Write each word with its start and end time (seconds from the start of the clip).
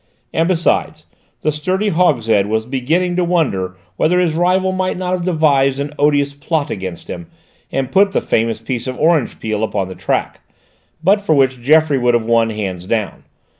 And 0.33 0.47
besides, 0.47 1.05
the 1.43 1.51
sturdy 1.51 1.89
Hogshead 1.89 2.47
was 2.47 2.65
beginning 2.65 3.15
to 3.17 3.23
wonder 3.23 3.75
whether 3.97 4.19
his 4.19 4.33
rival 4.33 4.71
might 4.71 4.97
not 4.97 5.11
have 5.11 5.21
devised 5.23 5.79
an 5.79 5.93
odious 5.99 6.33
plot 6.33 6.71
against 6.71 7.07
him 7.07 7.27
and 7.71 7.91
put 7.91 8.11
the 8.11 8.19
famous 8.19 8.59
piece 8.59 8.87
of 8.87 8.97
orange 8.97 9.39
peel 9.39 9.63
upon 9.63 9.89
the 9.89 9.93
track, 9.95 10.41
but 11.03 11.21
for 11.21 11.35
which 11.35 11.61
Geoffroy 11.61 11.99
would 11.99 12.15
have 12.15 12.25
won 12.25 12.49
hands 12.49 12.87
down. 12.87 13.25